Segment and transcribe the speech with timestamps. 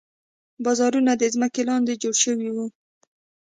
[0.63, 2.65] بازارونه د ځمکې لاندې جوړ شوي وو.